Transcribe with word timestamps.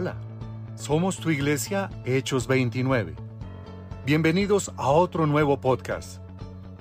Hola, 0.00 0.14
somos 0.76 1.16
tu 1.16 1.28
iglesia 1.28 1.90
Hechos 2.04 2.46
29. 2.46 3.16
Bienvenidos 4.06 4.70
a 4.76 4.90
otro 4.90 5.26
nuevo 5.26 5.60
podcast. 5.60 6.22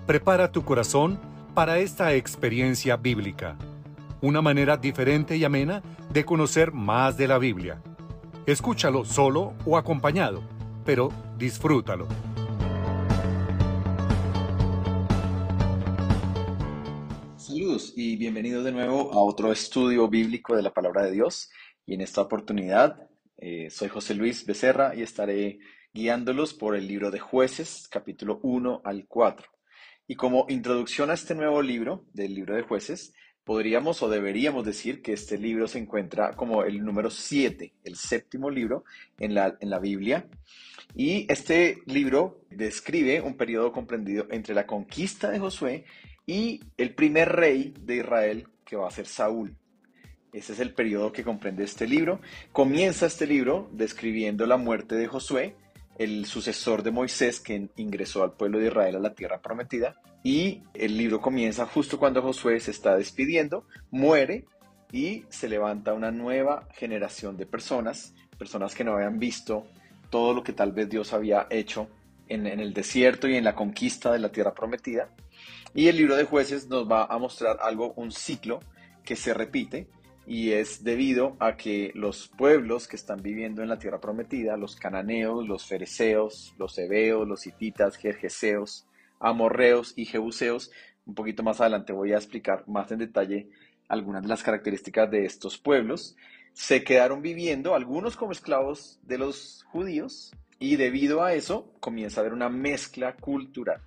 Prepara 0.06 0.52
tu 0.52 0.64
corazón 0.64 1.20
para 1.56 1.80
esta 1.80 2.14
experiencia 2.14 2.96
bíblica, 2.96 3.58
una 4.22 4.44
manera 4.44 4.78
diferente 4.78 5.36
y 5.36 5.44
amena 5.44 5.82
de 6.14 6.26
conocer 6.26 6.72
más 6.74 7.18
de 7.18 7.28
la 7.28 7.40
Biblia. 7.40 7.82
Escúchalo 8.46 9.04
solo 9.04 9.56
o 9.66 9.78
acompañado, 9.80 10.44
pero 10.86 11.10
disfrútalo. 11.40 12.08
Saludos 17.36 17.94
y 17.96 18.16
bienvenidos 18.16 18.64
de 18.64 18.72
nuevo 18.72 19.12
a 19.12 19.18
otro 19.18 19.52
estudio 19.52 20.08
bíblico 20.08 20.56
de 20.56 20.62
la 20.62 20.72
palabra 20.72 21.06
de 21.06 21.14
Dios. 21.14 21.50
Y 21.88 21.94
en 21.94 22.02
esta 22.02 22.22
oportunidad 22.22 23.08
eh, 23.38 23.70
soy 23.70 23.88
José 23.88 24.14
Luis 24.14 24.46
Becerra 24.46 24.94
y 24.94 25.02
estaré 25.02 25.60
guiándolos 25.94 26.54
por 26.54 26.76
el 26.76 26.86
libro 26.86 27.12
de 27.12 27.20
jueces, 27.20 27.88
capítulo 27.90 28.42
1 28.44 28.82
al 28.84 29.06
4. 29.08 29.48
Y 30.06 30.16
como 30.16 30.46
introducción 30.50 31.10
a 31.10 31.14
este 31.14 31.34
nuevo 31.34 31.62
libro, 31.62 32.06
del 32.14 32.36
libro 32.36 32.56
de 32.56 32.64
jueces, 32.64 33.14
podríamos 33.46 34.04
o 34.04 34.10
deberíamos 34.10 34.66
decir 34.66 35.02
que 35.02 35.14
este 35.14 35.38
libro 35.38 35.66
se 35.70 35.80
encuentra 35.80 36.34
como 36.34 36.66
el 36.66 36.84
número 36.84 37.10
7, 37.10 37.74
el 37.86 37.96
séptimo 37.96 38.50
libro 38.50 38.84
en 39.18 39.34
la, 39.34 39.58
en 39.62 39.70
la 39.70 39.80
Biblia. 39.80 40.28
Y 40.94 41.26
este 41.32 41.84
libro 41.86 42.42
describe 42.50 43.22
un 43.22 43.38
periodo 43.38 43.72
comprendido 43.72 44.28
entre 44.30 44.54
la 44.54 44.68
conquista 44.68 45.32
de 45.32 45.40
Josué 45.40 45.86
y 46.26 46.60
el 46.76 46.94
primer 46.94 47.30
rey 47.30 47.74
de 47.80 47.96
Israel, 47.96 48.50
que 48.66 48.76
va 48.76 48.90
a 48.90 48.92
ser 48.92 49.08
Saúl. 49.08 49.56
Ese 50.38 50.54
es 50.54 50.60
el 50.60 50.72
periodo 50.72 51.12
que 51.12 51.24
comprende 51.24 51.64
este 51.64 51.88
libro. 51.88 52.20
Comienza 52.52 53.08
este 53.08 53.26
libro 53.26 53.68
describiendo 53.72 54.46
la 54.46 54.58
muerte 54.58 54.94
de 54.94 55.08
Josué, 55.08 55.56
el 55.98 56.28
sucesor 56.28 56.84
de 56.84 56.92
Moisés 56.92 57.40
que 57.40 57.70
ingresó 57.76 58.22
al 58.22 58.34
pueblo 58.34 58.60
de 58.60 58.68
Israel 58.68 58.98
a 58.98 59.00
la 59.00 59.16
tierra 59.16 59.42
prometida. 59.42 60.00
Y 60.24 60.62
el 60.76 60.96
libro 60.96 61.22
comienza 61.22 61.66
justo 61.66 61.98
cuando 61.98 62.22
Josué 62.22 62.60
se 62.60 62.70
está 62.70 62.96
despidiendo, 62.96 63.66
muere 63.90 64.46
y 64.92 65.24
se 65.30 65.50
levanta 65.50 65.94
una 65.94 66.12
nueva 66.12 66.68
generación 66.76 67.36
de 67.36 67.48
personas, 67.48 68.14
personas 68.38 68.76
que 68.76 68.84
no 68.84 68.94
habían 68.94 69.18
visto 69.18 69.66
todo 70.12 70.36
lo 70.36 70.44
que 70.44 70.54
tal 70.54 70.72
vez 70.72 70.88
Dios 70.88 71.14
había 71.14 71.48
hecho 71.50 71.88
en 72.30 72.46
el 72.46 72.76
desierto 72.76 73.28
y 73.28 73.38
en 73.38 73.44
la 73.44 73.56
conquista 73.56 74.12
de 74.12 74.20
la 74.20 74.32
tierra 74.32 74.54
prometida. 74.54 75.10
Y 75.74 75.88
el 75.88 75.98
libro 75.98 76.16
de 76.16 76.26
jueces 76.26 76.68
nos 76.68 76.88
va 76.88 77.06
a 77.06 77.18
mostrar 77.18 77.58
algo, 77.60 77.94
un 77.96 78.12
ciclo 78.12 78.60
que 79.04 79.16
se 79.16 79.34
repite 79.34 79.88
y 80.28 80.52
es 80.52 80.84
debido 80.84 81.38
a 81.40 81.56
que 81.56 81.92
los 81.96 82.28
pueblos 82.28 82.90
que 82.90 82.98
están 82.98 83.22
viviendo 83.22 83.64
en 83.64 83.70
la 83.70 83.80
tierra 83.80 84.02
prometida, 84.02 84.58
los 84.58 84.76
cananeos, 84.76 85.48
los 85.48 85.66
fereceos, 85.66 86.54
los 86.58 86.78
heveos, 86.78 87.26
los 87.26 87.48
hititas, 87.48 87.96
jerjeseos, 87.96 88.86
amorreos 89.22 89.94
y 89.96 90.04
jebuseos, 90.04 90.70
un 91.06 91.16
poquito 91.16 91.44
más 91.44 91.62
adelante 91.62 91.94
voy 91.94 92.12
a 92.12 92.18
explicar 92.18 92.66
más 92.68 92.92
en 92.92 93.00
detalle 93.00 93.48
algunas 93.88 94.22
de 94.22 94.28
las 94.28 94.44
características 94.44 95.10
de 95.10 95.24
estos 95.24 95.58
pueblos, 95.58 96.18
se 96.52 96.84
quedaron 96.84 97.22
viviendo 97.22 97.74
algunos 97.74 98.18
como 98.18 98.34
esclavos 98.34 99.00
de 99.04 99.18
los 99.18 99.64
judíos 99.72 100.36
y 100.60 100.76
debido 100.76 101.24
a 101.24 101.36
eso 101.36 101.74
comienza 101.80 102.20
a 102.20 102.22
haber 102.22 102.34
una 102.34 102.50
mezcla 102.50 103.16
cultural. 103.16 103.82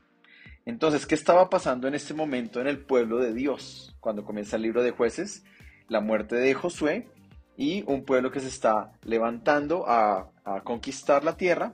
Entonces, 0.65 1.05
¿qué 1.05 1.17
estaba 1.17 1.51
pasando 1.51 1.87
en 1.87 1.95
este 1.95 2.15
momento 2.15 2.63
en 2.63 2.67
el 2.67 2.79
pueblo 2.79 3.19
de 3.19 3.35
Dios 3.35 3.95
cuando 4.01 4.25
comienza 4.25 4.57
el 4.57 4.63
libro 4.63 4.83
de 4.83 4.93
jueces? 4.93 5.45
La 5.91 6.01
muerte 6.01 6.37
de 6.37 6.55
Josué 6.55 7.09
y 7.57 7.83
un 7.87 8.05
pueblo 8.05 8.31
que 8.31 8.41
se 8.41 8.49
está 8.49 8.93
levantando 9.05 9.85
a, 9.87 10.31
conquistar 10.65 11.23
la 11.23 11.37
tierra, 11.37 11.73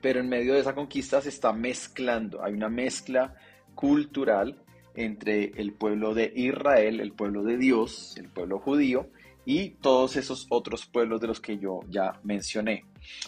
pero 0.00 0.18
en 0.18 0.28
medio 0.28 0.54
de 0.54 0.60
esa 0.60 0.74
conquista 0.74 1.20
se 1.20 1.28
está 1.28 1.52
mezclando, 1.52 2.42
hay 2.42 2.52
una 2.52 2.68
mezcla 2.68 3.34
cultural 3.76 4.60
entre 4.96 5.52
el 5.56 5.72
pueblo 5.72 6.14
de 6.14 6.32
Israel, 6.34 7.00
el 7.00 7.12
pueblo 7.12 7.44
de 7.44 7.58
Dios, 7.58 8.16
el 8.16 8.28
pueblo 8.28 8.58
judío 8.58 9.08
y 9.44 9.70
todos 9.70 10.16
esos 10.16 10.46
otros 10.48 10.86
pueblos 10.86 11.20
de 11.20 11.28
los 11.28 11.40
que 11.40 11.58
yo 11.58 11.80
ya 11.88 12.18
mencioné. 12.24 12.86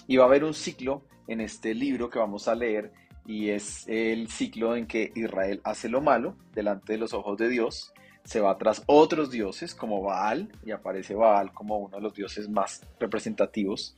Y 0.08 0.16
va 0.16 0.24
a 0.24 0.26
haber 0.26 0.42
un 0.42 0.54
ciclo 0.54 1.04
en 1.28 1.40
este 1.40 1.74
libro 1.74 2.10
que 2.10 2.18
vamos 2.18 2.48
a 2.48 2.56
leer 2.56 2.92
y 3.26 3.50
es 3.50 3.86
el 3.86 4.28
ciclo 4.28 4.74
en 4.74 4.86
que 4.86 5.12
Israel 5.14 5.60
hace 5.62 5.88
lo 5.88 6.00
malo 6.00 6.36
delante 6.52 6.94
de 6.94 6.98
los 6.98 7.12
ojos 7.12 7.36
de 7.36 7.48
Dios 7.48 7.92
se 8.28 8.40
va 8.40 8.58
tras 8.58 8.82
otros 8.84 9.30
dioses 9.30 9.74
como 9.74 10.02
Baal, 10.02 10.52
y 10.62 10.70
aparece 10.70 11.14
Baal 11.14 11.50
como 11.54 11.78
uno 11.78 11.96
de 11.96 12.02
los 12.02 12.12
dioses 12.12 12.46
más 12.46 12.86
representativos. 13.00 13.96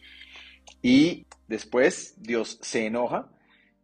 Y 0.82 1.26
después 1.48 2.14
Dios 2.16 2.56
se 2.62 2.86
enoja 2.86 3.28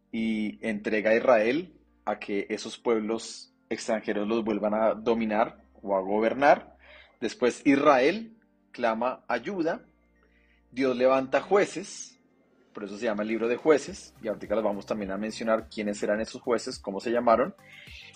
y 0.09 0.57
entrega 0.65 1.11
a 1.11 1.15
Israel 1.15 1.73
a 2.05 2.17
que 2.17 2.47
esos 2.49 2.77
pueblos 2.77 3.53
extranjeros 3.69 4.25
los 4.25 4.45
vuelvan 4.45 4.73
a 4.73 4.93
dominar 4.93 5.61
o 5.81 5.97
a 5.97 5.99
gobernar. 5.99 6.77
Después 7.19 7.61
Israel 7.65 8.37
clama 8.71 9.25
ayuda. 9.27 9.85
Dios 10.71 10.95
levanta 10.95 11.41
jueces, 11.41 12.17
por 12.71 12.85
eso 12.85 12.97
se 12.97 13.03
llama 13.03 13.23
el 13.23 13.27
libro 13.27 13.49
de 13.49 13.57
jueces, 13.57 14.13
y 14.21 14.29
ahorita 14.29 14.55
les 14.55 14.63
vamos 14.63 14.85
también 14.85 15.11
a 15.11 15.17
mencionar 15.17 15.67
quiénes 15.67 16.01
eran 16.03 16.21
esos 16.21 16.41
jueces, 16.41 16.79
cómo 16.79 17.01
se 17.01 17.11
llamaron. 17.11 17.53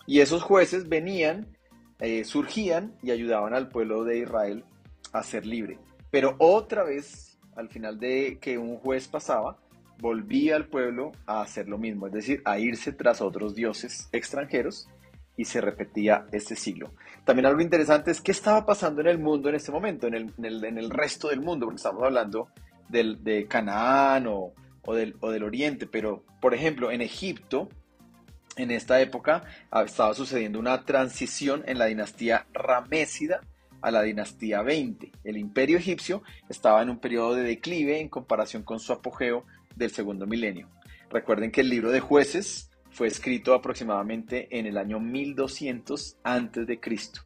Y 0.07 0.21
esos 0.21 0.41
jueces 0.43 0.87
venían 0.87 1.57
eh, 2.01 2.23
surgían 2.25 2.93
y 3.03 3.11
ayudaban 3.11 3.53
al 3.53 3.69
pueblo 3.69 4.03
de 4.03 4.19
Israel 4.19 4.65
a 5.13 5.23
ser 5.23 5.45
libre. 5.45 5.77
Pero 6.09 6.35
otra 6.39 6.83
vez, 6.83 7.37
al 7.55 7.69
final 7.69 7.99
de 7.99 8.39
que 8.41 8.57
un 8.57 8.77
juez 8.77 9.07
pasaba, 9.07 9.57
volvía 9.99 10.55
al 10.55 10.65
pueblo 10.65 11.11
a 11.27 11.41
hacer 11.41 11.69
lo 11.69 11.77
mismo, 11.77 12.07
es 12.07 12.13
decir, 12.13 12.41
a 12.43 12.57
irse 12.57 12.91
tras 12.91 13.21
otros 13.21 13.53
dioses 13.53 14.09
extranjeros 14.11 14.89
y 15.37 15.45
se 15.45 15.61
repetía 15.61 16.25
este 16.31 16.55
siglo. 16.55 16.91
También 17.23 17.45
algo 17.45 17.61
interesante 17.61 18.09
es 18.09 18.19
qué 18.19 18.31
estaba 18.31 18.65
pasando 18.65 19.01
en 19.01 19.07
el 19.07 19.19
mundo 19.19 19.49
en 19.49 19.55
este 19.55 19.71
momento, 19.71 20.07
en 20.07 20.15
el, 20.15 20.89
resto 20.89 21.29
del 21.29 21.41
mundo, 21.41 21.67
porque 21.67 21.77
estamos 21.77 22.03
hablando 22.03 22.49
del, 22.89 23.23
de 23.23 23.45
Canaán 23.45 24.25
o 24.27 24.53
del 24.93 25.43
Oriente, 25.43 25.85
pero 25.85 26.25
por 26.41 26.55
ejemplo 26.55 26.91
en 26.91 27.01
Egipto 27.01 27.69
en 28.57 28.71
esta 28.71 29.01
época 29.01 29.43
estaba 29.85 30.13
sucediendo 30.13 30.59
una 30.59 30.83
transición 30.83 31.63
en 31.65 31.79
la 31.79 31.85
dinastía 31.85 32.47
ramésida 32.53 33.41
a 33.81 33.91
la 33.91 34.03
dinastía 34.03 34.61
20. 34.61 35.11
El 35.23 35.37
imperio 35.37 35.77
egipcio 35.77 36.21
estaba 36.49 36.81
en 36.81 36.89
un 36.89 36.99
periodo 36.99 37.35
de 37.35 37.43
declive 37.43 37.99
en 37.99 38.09
comparación 38.09 38.63
con 38.63 38.79
su 38.79 38.93
apogeo 38.93 39.45
del 39.75 39.91
segundo 39.91 40.27
milenio. 40.27 40.69
Recuerden 41.09 41.51
que 41.51 41.61
el 41.61 41.69
libro 41.69 41.91
de 41.91 41.99
jueces 41.99 42.69
fue 42.91 43.07
escrito 43.07 43.53
aproximadamente 43.53 44.47
en 44.57 44.65
el 44.65 44.77
año 44.77 44.99
1200 44.99 46.17
antes 46.23 46.67
de 46.67 46.79
Cristo. 46.79 47.21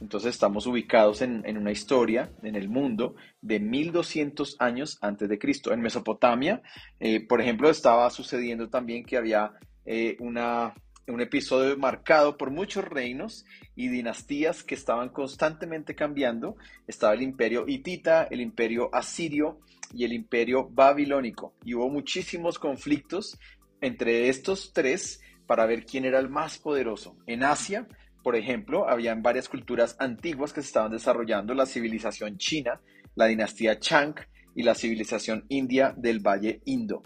Entonces 0.00 0.30
estamos 0.30 0.66
ubicados 0.66 1.22
en, 1.22 1.56
una 1.56 1.72
historia 1.72 2.30
en 2.42 2.54
el 2.54 2.68
mundo 2.68 3.14
de 3.40 3.60
1200 3.60 4.56
años 4.58 4.98
antes 5.00 5.26
de 5.28 5.38
Cristo. 5.38 5.72
En 5.72 5.80
Mesopotamia, 5.80 6.62
eh, 7.00 7.26
por 7.26 7.40
ejemplo, 7.40 7.70
estaba 7.70 8.10
sucediendo 8.10 8.68
también 8.68 9.04
que 9.06 9.16
había 9.16 9.52
eh, 9.86 10.16
una, 10.20 10.74
un 11.06 11.20
episodio 11.20 11.76
marcado 11.78 12.36
por 12.36 12.50
muchos 12.50 12.84
reinos 12.84 13.44
y 13.74 13.88
dinastías 13.88 14.64
que 14.64 14.74
estaban 14.74 15.10
constantemente 15.10 15.94
cambiando. 15.94 16.56
Estaba 16.86 17.14
el 17.14 17.22
imperio 17.22 17.64
hitita, 17.66 18.24
el 18.24 18.40
imperio 18.40 18.92
asirio 18.92 19.60
y 19.94 20.04
el 20.04 20.12
imperio 20.12 20.68
babilónico. 20.68 21.54
Y 21.64 21.74
hubo 21.74 21.88
muchísimos 21.88 22.58
conflictos 22.58 23.38
entre 23.80 24.28
estos 24.28 24.72
tres 24.72 25.20
para 25.46 25.66
ver 25.66 25.84
quién 25.84 26.04
era 26.04 26.18
el 26.18 26.28
más 26.28 26.58
poderoso. 26.58 27.16
En 27.26 27.44
Asia, 27.44 27.86
por 28.22 28.34
ejemplo, 28.34 28.88
habían 28.88 29.22
varias 29.22 29.48
culturas 29.48 29.96
antiguas 30.00 30.52
que 30.52 30.60
se 30.60 30.68
estaban 30.68 30.90
desarrollando, 30.90 31.54
la 31.54 31.66
civilización 31.66 32.38
china, 32.38 32.80
la 33.14 33.26
dinastía 33.26 33.78
Chang 33.78 34.16
y 34.56 34.64
la 34.64 34.74
civilización 34.74 35.44
india 35.48 35.94
del 35.96 36.18
Valle 36.18 36.60
Indo. 36.64 37.02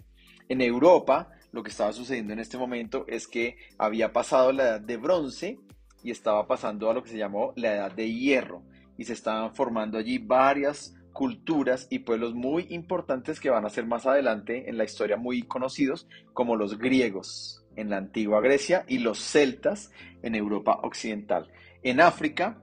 En 0.48 0.62
Europa, 0.62 1.30
lo 1.52 1.62
que 1.62 1.70
estaba 1.70 1.92
sucediendo 1.92 2.32
en 2.32 2.38
este 2.38 2.58
momento 2.58 3.04
es 3.08 3.26
que 3.26 3.56
había 3.78 4.12
pasado 4.12 4.52
la 4.52 4.64
edad 4.64 4.80
de 4.80 4.96
bronce 4.96 5.58
y 6.02 6.10
estaba 6.10 6.46
pasando 6.46 6.90
a 6.90 6.94
lo 6.94 7.02
que 7.02 7.10
se 7.10 7.18
llamó 7.18 7.52
la 7.56 7.74
edad 7.74 7.92
de 7.92 8.12
hierro 8.12 8.62
y 8.96 9.04
se 9.04 9.12
estaban 9.12 9.54
formando 9.54 9.98
allí 9.98 10.18
varias 10.18 10.94
culturas 11.12 11.86
y 11.90 12.00
pueblos 12.00 12.34
muy 12.34 12.66
importantes 12.70 13.40
que 13.40 13.50
van 13.50 13.66
a 13.66 13.70
ser 13.70 13.86
más 13.86 14.06
adelante 14.06 14.68
en 14.68 14.78
la 14.78 14.84
historia 14.84 15.16
muy 15.16 15.42
conocidos 15.42 16.06
como 16.32 16.56
los 16.56 16.78
griegos 16.78 17.64
en 17.76 17.90
la 17.90 17.96
antigua 17.96 18.40
Grecia 18.40 18.84
y 18.88 18.98
los 18.98 19.18
celtas 19.18 19.90
en 20.22 20.34
Europa 20.34 20.80
occidental. 20.82 21.50
En 21.82 22.00
África 22.00 22.62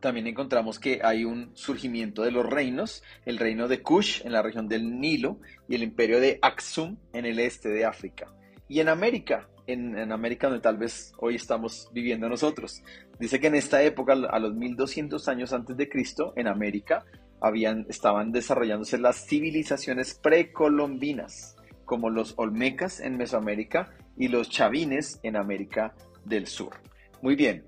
también 0.00 0.26
encontramos 0.26 0.78
que 0.78 1.00
hay 1.02 1.24
un 1.24 1.50
surgimiento 1.54 2.22
de 2.22 2.30
los 2.30 2.46
reinos, 2.46 3.02
el 3.24 3.38
reino 3.38 3.68
de 3.68 3.82
Kush 3.82 4.22
en 4.24 4.32
la 4.32 4.42
región 4.42 4.68
del 4.68 5.00
Nilo 5.00 5.40
y 5.68 5.74
el 5.74 5.82
imperio 5.82 6.20
de 6.20 6.38
Aksum 6.42 6.96
en 7.12 7.26
el 7.26 7.38
este 7.38 7.68
de 7.68 7.84
África. 7.84 8.32
Y 8.68 8.80
en 8.80 8.88
América, 8.88 9.48
en, 9.66 10.12
América 10.12 10.48
donde 10.48 10.62
tal 10.62 10.76
vez 10.76 11.12
hoy 11.18 11.34
estamos 11.34 11.88
viviendo 11.92 12.28
nosotros. 12.28 12.82
Dice 13.18 13.40
que 13.40 13.48
en 13.48 13.54
esta 13.54 13.82
época, 13.82 14.12
a 14.12 14.38
los 14.38 14.54
1200 14.54 15.26
años 15.28 15.52
antes 15.52 15.76
de 15.76 15.88
Cristo, 15.88 16.32
en 16.36 16.48
América, 16.48 17.04
habían, 17.40 17.86
estaban 17.88 18.32
desarrollándose 18.32 18.98
las 18.98 19.26
civilizaciones 19.26 20.14
precolombinas, 20.14 21.56
como 21.84 22.10
los 22.10 22.34
olmecas 22.36 23.00
en 23.00 23.16
Mesoamérica 23.16 23.94
y 24.16 24.28
los 24.28 24.48
chavines 24.50 25.20
en 25.22 25.36
América 25.36 25.94
del 26.24 26.46
Sur. 26.46 26.87
Muy 27.20 27.34
bien, 27.34 27.64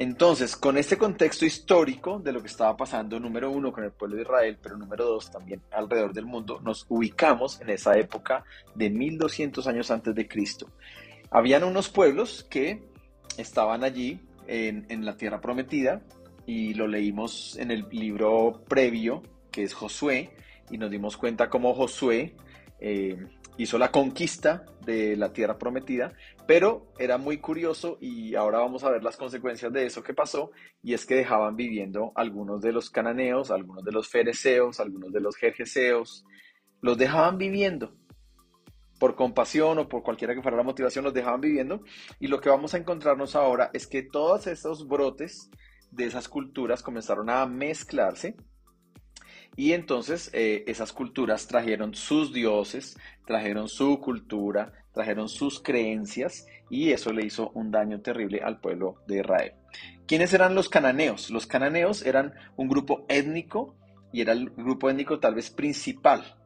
entonces, 0.00 0.56
con 0.56 0.78
este 0.78 0.96
contexto 0.96 1.44
histórico 1.44 2.20
de 2.20 2.32
lo 2.32 2.40
que 2.40 2.46
estaba 2.46 2.74
pasando, 2.74 3.20
número 3.20 3.50
uno, 3.50 3.70
con 3.70 3.84
el 3.84 3.90
pueblo 3.90 4.16
de 4.16 4.22
Israel, 4.22 4.56
pero 4.62 4.78
número 4.78 5.04
dos, 5.04 5.30
también 5.30 5.60
alrededor 5.70 6.14
del 6.14 6.24
mundo, 6.24 6.58
nos 6.62 6.86
ubicamos 6.88 7.60
en 7.60 7.68
esa 7.68 7.98
época 7.98 8.42
de 8.74 8.88
1200 8.88 9.66
años 9.66 9.90
antes 9.90 10.14
de 10.14 10.26
Cristo. 10.26 10.70
Habían 11.30 11.64
unos 11.64 11.90
pueblos 11.90 12.46
que 12.48 12.82
estaban 13.36 13.84
allí 13.84 14.20
en, 14.46 15.04
la 15.04 15.18
tierra 15.18 15.42
prometida 15.42 16.00
y 16.46 16.72
lo 16.72 16.88
leímos 16.88 17.58
en 17.58 17.70
el 17.70 17.86
libro 17.90 18.64
previo, 18.66 19.22
que 19.50 19.64
es 19.64 19.74
Josué, 19.74 20.30
y 20.70 20.78
nos 20.78 20.90
dimos 20.90 21.18
cuenta 21.18 21.50
cómo 21.50 21.74
Josué 21.74 22.36
eh, 22.80 23.18
hizo 23.58 23.76
la 23.76 23.90
conquista 23.90 24.64
de 24.86 25.14
la 25.16 25.34
tierra 25.34 25.58
prometida, 25.58 26.14
pero 26.50 26.92
era 26.98 27.16
muy 27.16 27.38
curioso 27.38 27.96
y 28.00 28.34
ahora 28.34 28.58
vamos 28.58 28.82
a 28.82 28.90
ver 28.90 29.04
las 29.04 29.16
consecuencias 29.16 29.72
de 29.72 29.86
eso 29.86 30.02
que 30.02 30.14
pasó, 30.14 30.50
y 30.82 30.94
es 30.94 31.06
que 31.06 31.14
dejaban 31.14 31.54
viviendo 31.54 32.10
algunos 32.16 32.60
de 32.60 32.72
los 32.72 32.90
cananeos, 32.90 33.52
algunos 33.52 33.84
de 33.84 33.92
los 33.92 34.08
fereceos, 34.08 34.80
algunos 34.80 35.12
de 35.12 35.20
los 35.20 35.36
jerjeseos, 35.36 36.24
los 36.80 36.98
dejaban 36.98 37.38
viviendo. 37.38 37.94
Por 38.98 39.14
compasión 39.14 39.78
o 39.78 39.88
por 39.88 40.02
cualquiera 40.02 40.34
que 40.34 40.42
fuera 40.42 40.56
la 40.56 40.64
motivación, 40.64 41.04
los 41.04 41.14
dejaban 41.14 41.40
viviendo, 41.40 41.84
y 42.18 42.26
lo 42.26 42.40
que 42.40 42.48
vamos 42.48 42.74
a 42.74 42.78
encontrarnos 42.78 43.36
ahora 43.36 43.70
es 43.72 43.86
que 43.86 44.02
todos 44.02 44.48
esos 44.48 44.88
brotes 44.88 45.50
de 45.92 46.06
esas 46.06 46.28
culturas 46.28 46.82
comenzaron 46.82 47.30
a 47.30 47.46
mezclarse 47.46 48.34
y 49.56 49.72
entonces 49.72 50.30
eh, 50.32 50.64
esas 50.66 50.92
culturas 50.92 51.46
trajeron 51.46 51.94
sus 51.94 52.32
dioses, 52.32 52.96
trajeron 53.26 53.68
su 53.68 54.00
cultura, 54.00 54.72
trajeron 54.92 55.28
sus 55.28 55.62
creencias 55.62 56.46
y 56.68 56.90
eso 56.90 57.12
le 57.12 57.24
hizo 57.24 57.50
un 57.54 57.70
daño 57.70 58.00
terrible 58.00 58.40
al 58.42 58.60
pueblo 58.60 58.96
de 59.06 59.20
Israel. 59.20 59.52
¿Quiénes 60.06 60.32
eran 60.32 60.54
los 60.54 60.68
cananeos? 60.68 61.30
Los 61.30 61.46
cananeos 61.46 62.04
eran 62.04 62.34
un 62.56 62.68
grupo 62.68 63.04
étnico 63.08 63.76
y 64.12 64.20
era 64.20 64.32
el 64.32 64.50
grupo 64.50 64.90
étnico 64.90 65.20
tal 65.20 65.34
vez 65.34 65.50
principal 65.50 66.36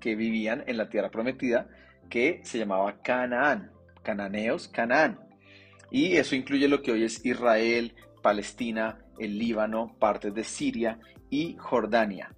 que 0.00 0.14
vivían 0.14 0.64
en 0.66 0.76
la 0.76 0.88
tierra 0.88 1.10
prometida 1.10 1.68
que 2.10 2.40
se 2.44 2.58
llamaba 2.58 3.00
Canaán. 3.02 3.72
Cananeos, 4.02 4.68
Canaán. 4.68 5.18
Y 5.90 6.16
eso 6.16 6.36
incluye 6.36 6.68
lo 6.68 6.82
que 6.82 6.92
hoy 6.92 7.04
es 7.04 7.24
Israel, 7.24 7.94
Palestina, 8.22 8.98
el 9.18 9.38
Líbano, 9.38 9.96
partes 9.98 10.32
de 10.34 10.44
Siria 10.44 11.00
y 11.30 11.56
Jordania 11.58 12.36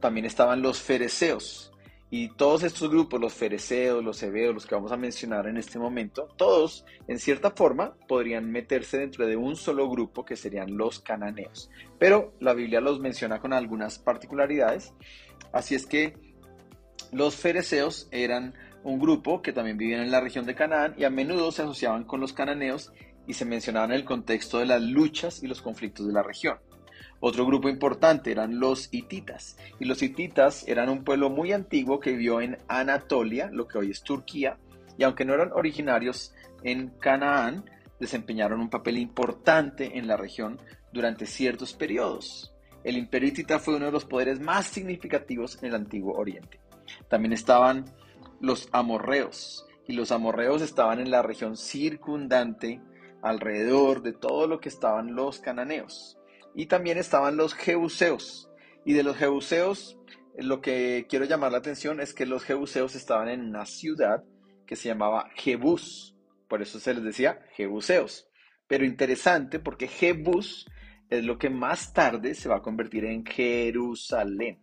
también 0.00 0.26
estaban 0.26 0.62
los 0.62 0.80
fereceos. 0.80 1.72
Y 2.08 2.28
todos 2.28 2.62
estos 2.62 2.88
grupos, 2.88 3.20
los 3.20 3.34
fereceos, 3.34 4.04
los 4.04 4.22
hebeos, 4.22 4.54
los 4.54 4.66
que 4.66 4.76
vamos 4.76 4.92
a 4.92 4.96
mencionar 4.96 5.48
en 5.48 5.56
este 5.56 5.78
momento, 5.78 6.28
todos 6.36 6.84
en 7.08 7.18
cierta 7.18 7.50
forma 7.50 7.96
podrían 8.06 8.50
meterse 8.52 8.98
dentro 8.98 9.26
de 9.26 9.36
un 9.36 9.56
solo 9.56 9.90
grupo 9.90 10.24
que 10.24 10.36
serían 10.36 10.76
los 10.76 11.00
cananeos. 11.00 11.68
Pero 11.98 12.32
la 12.38 12.54
Biblia 12.54 12.80
los 12.80 13.00
menciona 13.00 13.40
con 13.40 13.52
algunas 13.52 13.98
particularidades. 13.98 14.94
Así 15.52 15.74
es 15.74 15.86
que 15.86 16.14
los 17.10 17.34
fereceos 17.34 18.08
eran 18.12 18.54
un 18.84 19.00
grupo 19.00 19.42
que 19.42 19.52
también 19.52 19.76
vivían 19.76 20.02
en 20.02 20.12
la 20.12 20.20
región 20.20 20.46
de 20.46 20.54
Canaán 20.54 20.94
y 20.96 21.04
a 21.04 21.10
menudo 21.10 21.50
se 21.50 21.62
asociaban 21.62 22.04
con 22.04 22.20
los 22.20 22.32
cananeos 22.32 22.92
y 23.26 23.34
se 23.34 23.44
mencionaban 23.44 23.90
en 23.90 23.96
el 23.96 24.04
contexto 24.04 24.58
de 24.58 24.66
las 24.66 24.80
luchas 24.80 25.42
y 25.42 25.48
los 25.48 25.60
conflictos 25.60 26.06
de 26.06 26.12
la 26.12 26.22
región. 26.22 26.58
Otro 27.20 27.46
grupo 27.46 27.68
importante 27.68 28.30
eran 28.30 28.60
los 28.60 28.88
hititas. 28.92 29.56
Y 29.80 29.86
los 29.86 30.02
hititas 30.02 30.66
eran 30.68 30.88
un 30.88 31.04
pueblo 31.04 31.30
muy 31.30 31.52
antiguo 31.52 32.00
que 32.00 32.12
vivió 32.12 32.40
en 32.40 32.58
Anatolia, 32.68 33.48
lo 33.52 33.66
que 33.66 33.78
hoy 33.78 33.90
es 33.90 34.02
Turquía, 34.02 34.58
y 34.98 35.04
aunque 35.04 35.24
no 35.24 35.34
eran 35.34 35.52
originarios 35.52 36.34
en 36.62 36.88
Canaán, 36.98 37.64
desempeñaron 38.00 38.60
un 38.60 38.70
papel 38.70 38.98
importante 38.98 39.98
en 39.98 40.06
la 40.06 40.16
región 40.16 40.60
durante 40.92 41.26
ciertos 41.26 41.72
periodos. 41.74 42.52
El 42.84 42.96
imperio 42.96 43.28
hitita 43.28 43.58
fue 43.58 43.76
uno 43.76 43.86
de 43.86 43.92
los 43.92 44.04
poderes 44.04 44.40
más 44.40 44.66
significativos 44.66 45.58
en 45.60 45.68
el 45.68 45.74
antiguo 45.74 46.14
Oriente. 46.16 46.60
También 47.08 47.32
estaban 47.32 47.84
los 48.40 48.68
amorreos, 48.72 49.66
y 49.88 49.92
los 49.92 50.12
amorreos 50.12 50.62
estaban 50.62 51.00
en 51.00 51.10
la 51.10 51.22
región 51.22 51.56
circundante 51.56 52.80
alrededor 53.22 54.02
de 54.02 54.12
todo 54.12 54.46
lo 54.46 54.60
que 54.60 54.68
estaban 54.68 55.14
los 55.14 55.40
cananeos. 55.40 56.15
Y 56.56 56.66
también 56.66 56.96
estaban 56.96 57.36
los 57.36 57.54
jebuseos. 57.54 58.50
Y 58.86 58.94
de 58.94 59.02
los 59.02 59.18
jebuseos, 59.18 59.98
lo 60.38 60.62
que 60.62 61.06
quiero 61.08 61.26
llamar 61.26 61.52
la 61.52 61.58
atención 61.58 62.00
es 62.00 62.14
que 62.14 62.24
los 62.24 62.44
jebuseos 62.44 62.96
estaban 62.96 63.28
en 63.28 63.42
una 63.42 63.66
ciudad 63.66 64.24
que 64.66 64.74
se 64.74 64.88
llamaba 64.88 65.28
Jebus. 65.36 66.16
Por 66.48 66.62
eso 66.62 66.80
se 66.80 66.94
les 66.94 67.04
decía 67.04 67.40
jebuseos. 67.52 68.26
Pero 68.66 68.86
interesante 68.86 69.58
porque 69.58 69.86
Jebus 69.86 70.66
es 71.10 71.24
lo 71.24 71.38
que 71.38 71.50
más 71.50 71.92
tarde 71.92 72.34
se 72.34 72.48
va 72.48 72.56
a 72.56 72.62
convertir 72.62 73.04
en 73.04 73.24
Jerusalén. 73.26 74.62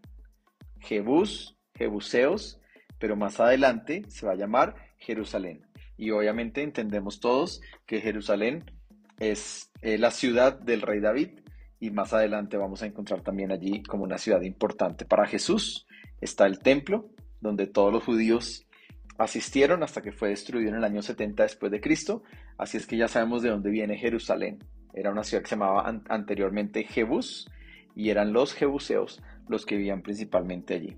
Jebus, 0.79 1.55
jebuseos, 1.75 2.59
pero 2.99 3.15
más 3.15 3.39
adelante 3.39 4.03
se 4.07 4.25
va 4.25 4.31
a 4.31 4.37
llamar 4.37 4.75
Jerusalén. 4.97 5.61
Y 5.95 6.09
obviamente 6.09 6.63
entendemos 6.63 7.19
todos 7.19 7.61
que 7.85 8.01
Jerusalén 8.01 8.65
es 9.19 9.71
eh, 9.81 9.99
la 9.99 10.09
ciudad 10.09 10.59
del 10.59 10.81
rey 10.81 10.99
David 10.99 11.42
y 11.83 11.91
más 11.91 12.13
adelante 12.13 12.55
vamos 12.55 12.81
a 12.81 12.85
encontrar 12.85 13.23
también 13.23 13.51
allí 13.51 13.83
como 13.83 14.05
una 14.05 14.17
ciudad 14.17 14.41
importante 14.43 15.03
para 15.03 15.25
Jesús. 15.25 15.85
Está 16.21 16.45
el 16.45 16.59
templo 16.59 17.09
donde 17.41 17.67
todos 17.67 17.91
los 17.91 18.05
judíos 18.05 18.65
asistieron 19.17 19.83
hasta 19.83 20.01
que 20.01 20.13
fue 20.13 20.29
destruido 20.29 20.69
en 20.69 20.77
el 20.77 20.85
año 20.85 21.01
70 21.01 21.43
después 21.43 21.73
de 21.73 21.81
Cristo. 21.81 22.23
Así 22.57 22.77
es 22.77 22.87
que 22.87 22.95
ya 22.95 23.09
sabemos 23.09 23.41
de 23.41 23.49
dónde 23.49 23.69
viene 23.69 23.97
Jerusalén. 23.97 24.59
Era 24.93 25.11
una 25.11 25.25
ciudad 25.25 25.43
que 25.43 25.49
se 25.49 25.55
llamaba 25.55 26.01
anteriormente 26.07 26.85
Jebus 26.85 27.49
y 27.97 28.11
eran 28.11 28.31
los 28.31 28.53
jebuseos 28.53 29.21
los 29.49 29.65
que 29.65 29.75
vivían 29.75 30.03
principalmente 30.03 30.75
allí. 30.75 30.95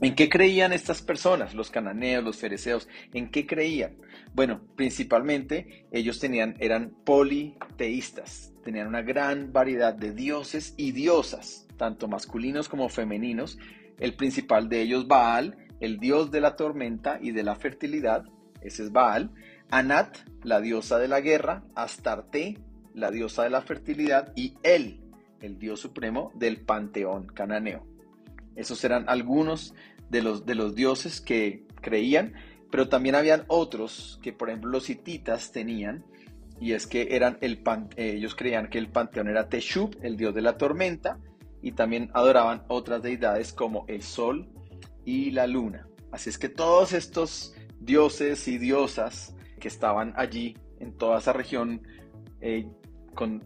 ¿En 0.00 0.14
qué 0.14 0.28
creían 0.28 0.72
estas 0.72 1.00
personas, 1.00 1.54
los 1.54 1.70
cananeos, 1.70 2.22
los 2.22 2.36
fereceos? 2.36 2.88
¿En 3.14 3.30
qué 3.30 3.46
creían? 3.46 3.96
Bueno, 4.34 4.60
principalmente 4.76 5.86
ellos 5.90 6.18
tenían, 6.18 6.54
eran 6.58 6.90
politeístas, 7.04 8.52
tenían 8.62 8.88
una 8.88 9.02
gran 9.02 9.52
variedad 9.52 9.94
de 9.94 10.12
dioses 10.12 10.74
y 10.76 10.92
diosas, 10.92 11.66
tanto 11.78 12.08
masculinos 12.08 12.68
como 12.68 12.90
femeninos. 12.90 13.58
El 13.98 14.14
principal 14.14 14.68
de 14.68 14.82
ellos, 14.82 15.08
Baal, 15.08 15.56
el 15.80 15.98
dios 15.98 16.30
de 16.30 16.42
la 16.42 16.56
tormenta 16.56 17.18
y 17.22 17.30
de 17.30 17.42
la 17.42 17.56
fertilidad, 17.56 18.26
ese 18.60 18.82
es 18.82 18.92
Baal. 18.92 19.30
Anat, 19.70 20.16
la 20.42 20.60
diosa 20.60 20.98
de 20.98 21.08
la 21.08 21.20
guerra. 21.20 21.62
Astarte, 21.74 22.58
la 22.94 23.10
diosa 23.10 23.44
de 23.44 23.50
la 23.50 23.62
fertilidad. 23.62 24.32
Y 24.34 24.54
él, 24.62 25.00
el 25.40 25.58
dios 25.58 25.80
supremo 25.80 26.32
del 26.34 26.60
panteón 26.62 27.26
cananeo. 27.26 27.86
Esos 28.56 28.82
eran 28.84 29.08
algunos 29.08 29.74
de 30.10 30.22
los, 30.22 30.46
de 30.46 30.54
los 30.54 30.74
dioses 30.74 31.20
que 31.20 31.66
creían, 31.80 32.34
pero 32.70 32.88
también 32.88 33.14
habían 33.14 33.44
otros 33.48 34.18
que, 34.22 34.32
por 34.32 34.48
ejemplo, 34.48 34.70
los 34.70 34.90
hititas 34.90 35.52
tenían, 35.52 36.04
y 36.60 36.72
es 36.72 36.86
que 36.86 37.08
eran 37.10 37.38
el 37.40 37.58
pan, 37.58 37.90
ellos 37.96 38.34
creían 38.34 38.68
que 38.68 38.78
el 38.78 38.88
panteón 38.88 39.28
era 39.28 39.48
Teshub, 39.48 39.96
el 40.02 40.16
dios 40.16 40.34
de 40.34 40.42
la 40.42 40.56
tormenta, 40.56 41.18
y 41.62 41.72
también 41.72 42.10
adoraban 42.14 42.62
otras 42.68 43.02
deidades 43.02 43.52
como 43.52 43.84
el 43.88 44.02
sol 44.02 44.48
y 45.04 45.30
la 45.30 45.46
luna. 45.46 45.88
Así 46.12 46.30
es 46.30 46.38
que 46.38 46.48
todos 46.48 46.92
estos 46.92 47.54
dioses 47.80 48.46
y 48.48 48.58
diosas 48.58 49.34
que 49.60 49.68
estaban 49.68 50.12
allí 50.16 50.56
en 50.80 50.96
toda 50.96 51.18
esa 51.18 51.32
región, 51.32 51.82
eh, 52.40 52.68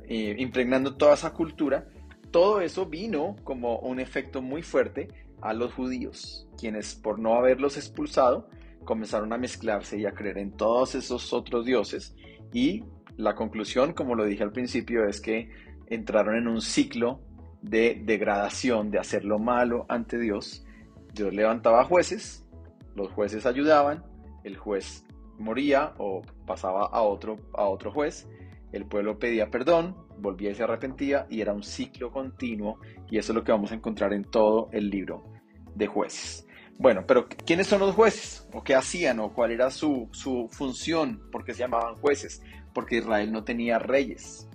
eh, 0.09 0.37
impregnando 0.39 0.97
toda 0.97 1.15
esa 1.15 1.33
cultura, 1.33 1.89
todo 2.31 2.61
eso 2.61 2.87
vino 2.87 3.37
como 3.45 3.79
un 3.79 4.01
efecto 4.01 4.41
muy 4.43 4.63
fuerte 4.63 5.09
a 5.43 5.55
los 5.55 5.73
judíos, 5.75 6.49
quienes 6.59 6.95
por 6.95 7.19
no 7.19 7.35
haberlos 7.35 7.77
expulsado 7.77 8.49
comenzaron 8.85 9.33
a 9.33 9.39
mezclarse 9.39 9.99
y 9.99 10.07
a 10.07 10.13
creer 10.13 10.39
en 10.39 10.53
todos 10.57 10.95
esos 10.95 11.33
otros 11.33 11.65
dioses 11.65 12.15
y 12.53 12.85
la 13.17 13.35
conclusión, 13.35 13.93
como 13.93 14.15
lo 14.15 14.25
dije 14.25 14.43
al 14.43 14.53
principio, 14.53 15.05
es 15.05 15.21
que 15.21 15.51
entraron 15.87 16.37
en 16.37 16.49
un 16.49 16.61
ciclo 16.61 17.21
de 17.61 18.01
degradación, 18.05 18.91
de 18.91 18.99
hacer 18.99 19.25
lo 19.25 19.39
malo 19.39 19.85
ante 19.89 20.19
Dios. 20.19 20.65
Dios 21.13 21.35
levantaba 21.35 21.85
jueces, 21.85 22.47
los 22.95 23.11
jueces 23.13 23.45
ayudaban, 23.45 24.05
el 24.45 24.57
juez 24.57 25.05
moría 25.39 25.93
o 25.99 26.23
pasaba 26.47 26.87
a 26.87 27.03
otro, 27.03 27.39
a 27.53 27.65
otro 27.65 27.93
juez, 27.93 28.29
el 28.73 28.87
pueblo 28.87 29.19
pedía 29.19 29.51
perdón, 29.51 29.97
volvía 30.19 30.51
y 30.51 30.55
se 30.55 30.63
arrepentía 30.63 31.27
y 31.29 31.41
era 31.41 31.53
un 31.53 31.63
ciclo 31.63 32.11
continuo 32.11 32.79
y 33.11 33.19
eso 33.19 33.33
es 33.33 33.37
lo 33.37 33.45
que 33.45 33.53
vamos 33.53 33.73
a 33.73 33.75
encontrar 33.75 34.13
en 34.13 34.25
todo 34.25 34.69
el 34.73 34.89
libro 34.91 35.30
de 35.75 35.87
jueces. 35.87 36.47
Bueno, 36.79 37.05
pero 37.07 37.29
¿quiénes 37.29 37.67
son 37.67 37.81
los 37.81 37.95
jueces? 37.95 38.47
¿O 38.53 38.63
qué 38.63 38.75
hacían? 38.75 39.21
¿O 39.21 39.33
cuál 39.35 39.51
era 39.51 39.71
su, 39.71 40.09
su 40.13 40.49
función? 40.51 41.21
¿Por 41.31 41.45
qué 41.45 41.53
se 41.53 41.61
llamaban 41.61 41.97
jueces? 41.97 42.43
Porque 42.73 42.97
Israel 42.97 43.33
no 43.33 43.45
tenía 43.45 43.79
reyes. 43.79 44.49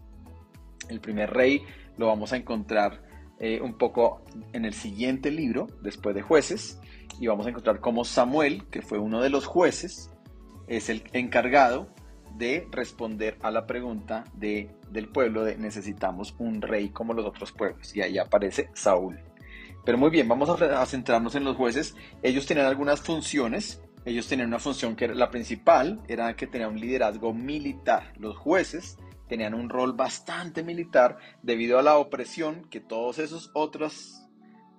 El 0.90 1.00
primer 1.00 1.32
rey 1.32 1.62
lo 1.98 2.08
vamos 2.08 2.34
a 2.34 2.38
encontrar 2.38 3.04
eh, 3.40 3.60
un 3.62 3.78
poco 3.78 4.24
en 4.54 4.66
el 4.66 4.74
siguiente 4.74 5.30
libro, 5.30 5.68
después 5.82 6.16
de 6.16 6.22
jueces, 6.22 6.80
y 7.20 7.28
vamos 7.28 7.46
a 7.46 7.50
encontrar 7.50 7.80
cómo 7.80 8.06
Samuel, 8.06 8.66
que 8.72 8.82
fue 8.82 8.98
uno 8.98 9.22
de 9.22 9.30
los 9.30 9.46
jueces, 9.46 10.10
es 10.68 10.90
el 10.90 11.04
encargado 11.14 11.90
de 12.38 12.68
responder 12.72 13.38
a 13.42 13.52
la 13.52 13.66
pregunta 13.66 14.24
de, 14.34 14.76
del 14.90 15.10
pueblo 15.10 15.44
de 15.44 15.58
necesitamos 15.58 16.36
un 16.38 16.62
rey 16.62 16.90
como 16.90 17.14
los 17.14 17.26
otros 17.26 17.52
pueblos. 17.52 17.96
Y 17.96 18.02
ahí 18.02 18.18
aparece 18.18 18.70
Saúl. 18.74 19.20
Pero 19.86 19.98
muy 20.00 20.10
bien, 20.10 20.28
vamos 20.28 20.50
a, 20.50 20.86
centrarnos 20.86 21.36
en 21.36 21.44
los 21.44 21.56
jueces. 21.56 21.96
Ellos 22.24 22.46
tenían 22.48 22.66
algunas 22.66 23.02
funciones. 23.02 23.82
Ellos 24.04 24.28
tenían 24.28 24.50
una 24.50 24.60
función 24.60 24.96
que 24.96 25.06
era 25.06 25.16
la 25.16 25.32
principal, 25.32 26.02
era 26.08 26.36
que 26.36 26.48
tenían 26.48 26.72
un 26.72 26.80
liderazgo 26.80 27.34
militar. 27.34 28.14
Los 28.18 28.36
jueces 28.36 28.98
tenían 29.28 29.54
un 29.54 29.70
rol 29.70 29.94
bastante 29.94 30.64
militar 30.64 31.18
debido 31.42 31.80
a 31.80 31.84
la 31.84 31.98
opresión 31.98 32.68
que 32.70 32.80
todos 32.80 33.20
esos 33.20 33.52
otros 33.54 34.26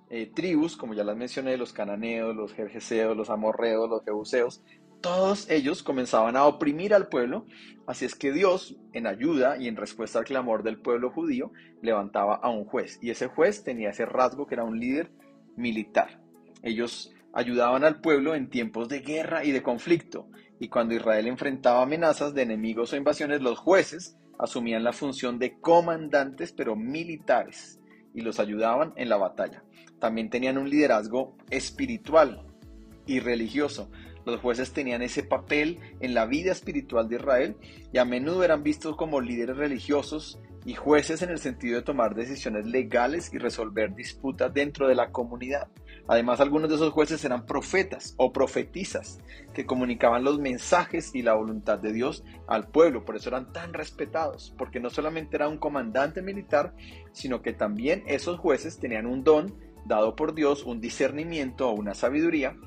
eh, 0.09 0.31
tribus, 0.33 0.77
como 0.77 0.93
ya 0.93 1.03
las 1.03 1.17
mencioné, 1.17 1.57
los 1.57 1.73
cananeos, 1.73 2.35
los 2.35 2.53
jerjeseos, 2.53 3.17
los 3.17 3.29
amorreos, 3.29 3.89
los 3.89 4.03
jebuseos, 4.03 4.61
todos 5.01 5.49
ellos 5.49 5.83
comenzaban 5.83 6.35
a 6.35 6.45
oprimir 6.45 6.93
al 6.93 7.07
pueblo, 7.07 7.45
así 7.85 8.05
es 8.05 8.15
que 8.15 8.31
Dios, 8.31 8.75
en 8.93 9.07
ayuda 9.07 9.57
y 9.57 9.67
en 9.67 9.75
respuesta 9.75 10.19
al 10.19 10.25
clamor 10.25 10.63
del 10.63 10.81
pueblo 10.81 11.11
judío, 11.11 11.51
levantaba 11.81 12.35
a 12.35 12.49
un 12.49 12.65
juez, 12.65 12.99
y 13.01 13.09
ese 13.09 13.27
juez 13.27 13.63
tenía 13.63 13.91
ese 13.91 14.05
rasgo 14.05 14.47
que 14.47 14.55
era 14.55 14.63
un 14.63 14.79
líder 14.79 15.11
militar. 15.55 16.21
Ellos 16.63 17.13
ayudaban 17.33 17.83
al 17.83 18.01
pueblo 18.01 18.35
en 18.35 18.49
tiempos 18.49 18.89
de 18.89 18.99
guerra 18.99 19.43
y 19.45 19.51
de 19.51 19.63
conflicto, 19.63 20.27
y 20.59 20.69
cuando 20.69 20.95
Israel 20.95 21.27
enfrentaba 21.27 21.83
amenazas 21.83 22.33
de 22.33 22.41
enemigos 22.41 22.93
o 22.93 22.97
invasiones, 22.97 23.41
los 23.41 23.59
jueces 23.59 24.17
asumían 24.39 24.83
la 24.83 24.93
función 24.93 25.39
de 25.39 25.59
comandantes, 25.59 26.51
pero 26.51 26.75
militares, 26.75 27.79
y 28.13 28.21
los 28.21 28.39
ayudaban 28.39 28.93
en 28.95 29.09
la 29.09 29.17
batalla. 29.17 29.63
También 29.99 30.29
tenían 30.29 30.57
un 30.57 30.69
liderazgo 30.69 31.37
espiritual 31.49 32.43
y 33.05 33.19
religioso, 33.19 33.91
los 34.27 34.41
jueces 34.41 34.73
tenían 34.73 35.01
ese 35.01 35.23
papel 35.23 35.79
en 35.99 36.13
la 36.13 36.25
vida 36.25 36.51
espiritual 36.51 37.07
de 37.07 37.15
Israel 37.15 37.57
y 37.91 37.97
a 37.97 38.05
menudo 38.05 38.43
eran 38.43 38.61
vistos 38.61 38.95
como 38.95 39.21
líderes 39.21 39.57
religiosos 39.57 40.39
y 40.65 40.73
jueces 40.73 41.21
en 41.21 41.29
el 41.29 41.39
sentido 41.39 41.77
de 41.77 41.81
tomar 41.81 42.13
decisiones 42.13 42.65
legales 42.65 43.33
y 43.33 43.37
resolver 43.37 43.95
disputas 43.95 44.53
dentro 44.53 44.89
de 44.89 44.95
la 44.95 45.11
comunidad. 45.11 45.69
Además, 46.09 46.41
algunos 46.41 46.69
de 46.69 46.75
esos 46.75 46.91
jueces 46.91 47.23
eran 47.23 47.45
profetas 47.45 48.15
o 48.17 48.33
profetizas 48.33 49.19
que 49.53 49.65
comunicaban 49.65 50.25
los 50.25 50.39
mensajes 50.39 51.15
y 51.15 51.21
la 51.21 51.35
voluntad 51.35 51.79
de 51.79 51.93
Dios 51.93 52.25
al 52.47 52.67
pueblo. 52.67 53.05
Por 53.05 53.15
eso 53.15 53.29
eran 53.29 53.53
tan 53.53 53.73
respetados, 53.73 54.53
porque 54.57 54.81
no 54.81 54.89
solamente 54.89 55.37
era 55.37 55.47
un 55.47 55.57
comandante 55.57 56.21
militar, 56.21 56.73
sino 57.13 57.41
que 57.41 57.53
también 57.53 58.03
esos 58.05 58.37
jueces 58.37 58.77
tenían 58.77 59.05
un 59.05 59.23
don 59.23 59.55
dado 59.85 60.17
por 60.17 60.33
Dios, 60.33 60.65
un 60.65 60.81
discernimiento 60.81 61.69
o 61.69 61.73
una 61.73 61.93
sabiduría 61.93 62.57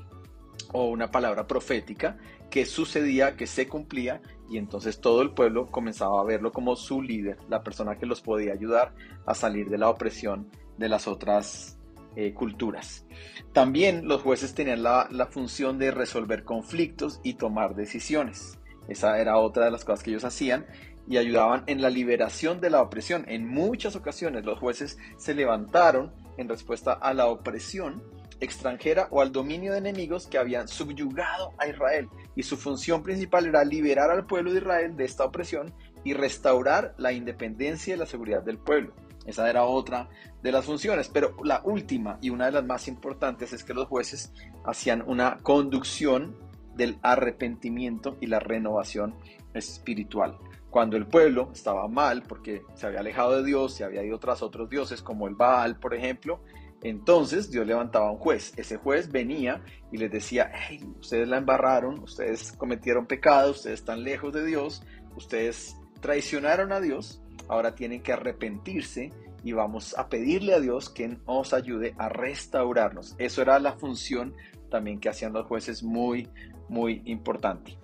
o 0.73 0.85
una 0.85 1.11
palabra 1.11 1.47
profética 1.47 2.17
que 2.49 2.65
sucedía, 2.65 3.35
que 3.35 3.47
se 3.47 3.67
cumplía 3.67 4.21
y 4.49 4.57
entonces 4.57 4.99
todo 4.99 5.21
el 5.21 5.31
pueblo 5.31 5.71
comenzaba 5.71 6.19
a 6.19 6.25
verlo 6.25 6.51
como 6.51 6.75
su 6.75 7.01
líder, 7.01 7.37
la 7.49 7.63
persona 7.63 7.95
que 7.95 8.05
los 8.05 8.21
podía 8.21 8.53
ayudar 8.53 8.93
a 9.25 9.33
salir 9.33 9.69
de 9.69 9.77
la 9.77 9.89
opresión 9.89 10.49
de 10.77 10.89
las 10.89 11.07
otras 11.07 11.79
eh, 12.15 12.33
culturas. 12.33 13.05
También 13.53 14.07
los 14.07 14.21
jueces 14.21 14.53
tenían 14.53 14.83
la, 14.83 15.07
la 15.11 15.27
función 15.27 15.77
de 15.77 15.91
resolver 15.91 16.43
conflictos 16.43 17.21
y 17.23 17.35
tomar 17.35 17.75
decisiones. 17.75 18.59
Esa 18.89 19.19
era 19.19 19.37
otra 19.37 19.65
de 19.65 19.71
las 19.71 19.85
cosas 19.85 20.03
que 20.03 20.09
ellos 20.09 20.25
hacían 20.25 20.65
y 21.07 21.17
ayudaban 21.17 21.63
en 21.67 21.81
la 21.81 21.89
liberación 21.89 22.59
de 22.59 22.69
la 22.69 22.81
opresión. 22.81 23.23
En 23.27 23.47
muchas 23.47 23.95
ocasiones 23.95 24.45
los 24.45 24.59
jueces 24.59 24.97
se 25.17 25.33
levantaron 25.33 26.11
en 26.37 26.49
respuesta 26.49 26.93
a 26.93 27.13
la 27.13 27.27
opresión 27.27 28.03
extranjera 28.41 29.07
o 29.11 29.21
al 29.21 29.31
dominio 29.31 29.71
de 29.71 29.77
enemigos 29.77 30.27
que 30.27 30.37
habían 30.37 30.67
subyugado 30.67 31.53
a 31.57 31.67
Israel. 31.67 32.09
Y 32.35 32.43
su 32.43 32.57
función 32.57 33.03
principal 33.03 33.45
era 33.45 33.63
liberar 33.63 34.09
al 34.11 34.25
pueblo 34.25 34.51
de 34.51 34.59
Israel 34.59 34.97
de 34.97 35.05
esta 35.05 35.23
opresión 35.23 35.73
y 36.03 36.13
restaurar 36.13 36.93
la 36.97 37.13
independencia 37.13 37.95
y 37.95 37.97
la 37.97 38.05
seguridad 38.05 38.43
del 38.43 38.57
pueblo. 38.57 38.93
Esa 39.25 39.49
era 39.49 39.63
otra 39.63 40.09
de 40.41 40.51
las 40.51 40.65
funciones, 40.65 41.07
pero 41.07 41.35
la 41.43 41.61
última 41.63 42.17
y 42.21 42.31
una 42.31 42.47
de 42.47 42.53
las 42.53 42.65
más 42.65 42.87
importantes 42.87 43.53
es 43.53 43.63
que 43.63 43.75
los 43.75 43.87
jueces 43.87 44.33
hacían 44.65 45.03
una 45.05 45.37
conducción 45.43 46.35
del 46.75 46.97
arrepentimiento 47.03 48.17
y 48.19 48.27
la 48.27 48.39
renovación 48.39 49.15
espiritual. 49.53 50.37
Cuando 50.71 50.97
el 50.97 51.05
pueblo 51.05 51.49
estaba 51.53 51.87
mal 51.87 52.23
porque 52.23 52.63
se 52.73 52.87
había 52.87 53.01
alejado 53.01 53.35
de 53.35 53.43
Dios, 53.43 53.73
se 53.75 53.83
había 53.83 54.03
ido 54.03 54.17
tras 54.19 54.41
otros 54.41 54.69
dioses 54.69 55.01
como 55.01 55.27
el 55.27 55.35
Baal, 55.35 55.77
por 55.77 55.93
ejemplo, 55.93 56.41
entonces 56.83 57.51
Dios 57.51 57.67
levantaba 57.67 58.07
a 58.07 58.11
un 58.11 58.17
juez. 58.17 58.53
Ese 58.57 58.77
juez 58.77 59.11
venía 59.11 59.63
y 59.91 59.97
les 59.97 60.11
decía, 60.11 60.51
hey, 60.53 60.83
ustedes 60.99 61.27
la 61.27 61.37
embarraron, 61.37 61.99
ustedes 61.99 62.51
cometieron 62.53 63.05
pecado, 63.05 63.51
ustedes 63.51 63.79
están 63.79 64.03
lejos 64.03 64.33
de 64.33 64.45
Dios, 64.45 64.83
ustedes 65.15 65.75
traicionaron 65.99 66.71
a 66.71 66.79
Dios, 66.79 67.21
ahora 67.47 67.75
tienen 67.75 68.01
que 68.01 68.13
arrepentirse 68.13 69.11
y 69.43 69.53
vamos 69.53 69.95
a 69.97 70.09
pedirle 70.09 70.53
a 70.53 70.59
Dios 70.59 70.89
que 70.89 71.07
nos 71.07 71.53
ayude 71.53 71.93
a 71.97 72.09
restaurarnos. 72.09 73.15
Eso 73.19 73.41
era 73.41 73.59
la 73.59 73.73
función 73.73 74.33
también 74.69 74.99
que 74.99 75.09
hacían 75.09 75.33
los 75.33 75.45
jueces 75.45 75.83
muy, 75.83 76.29
muy 76.69 77.01
importante. 77.05 77.77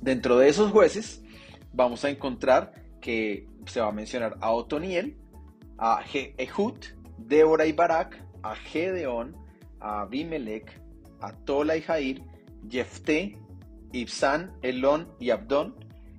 Dentro 0.00 0.38
de 0.38 0.48
esos 0.48 0.72
jueces 0.72 1.22
vamos 1.72 2.04
a 2.04 2.10
encontrar 2.10 2.72
que 3.00 3.46
se 3.66 3.80
va 3.80 3.88
a 3.88 3.92
mencionar 3.92 4.36
a 4.40 4.50
Otoniel, 4.50 5.16
a 5.76 6.02
Ehud, 6.12 6.78
Débora 7.18 7.66
y 7.66 7.72
Barak, 7.72 8.22
a 8.42 8.54
Gedeón, 8.54 9.36
a 9.80 10.02
Abimelech, 10.02 10.80
a 11.20 11.32
Tola 11.32 11.76
y 11.76 11.82
Jair, 11.82 12.22
Jefté, 12.68 13.38
Ibsán, 13.92 14.52
Elón 14.62 15.08
y 15.18 15.30
Abdón, 15.30 15.74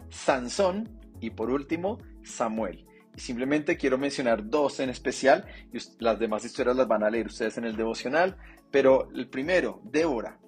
Sansón 0.09 0.89
y 1.19 1.31
por 1.31 1.49
último 1.49 1.99
Samuel. 2.23 2.85
Y 3.15 3.19
simplemente 3.19 3.77
quiero 3.77 3.97
mencionar 3.97 4.49
dos 4.49 4.79
en 4.79 4.89
especial, 4.89 5.45
y 5.73 5.79
las 6.03 6.19
demás 6.19 6.45
historias 6.45 6.75
las 6.75 6.87
van 6.87 7.03
a 7.03 7.09
leer 7.09 7.27
ustedes 7.27 7.57
en 7.57 7.65
el 7.65 7.75
devocional, 7.75 8.37
pero 8.71 9.09
el 9.13 9.27
primero, 9.27 9.81
Débora. 9.83 10.39